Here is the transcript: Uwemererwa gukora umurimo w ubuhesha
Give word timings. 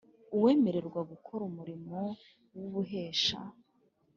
Uwemererwa 0.35 0.99
gukora 1.11 1.41
umurimo 1.49 1.97
w 2.55 2.59
ubuhesha 2.67 3.39